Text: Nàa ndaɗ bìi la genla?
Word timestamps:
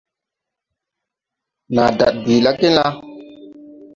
Nàa 1.73 1.89
ndaɗ 1.93 2.11
bìi 2.23 2.43
la 2.45 2.51
genla? 2.59 2.85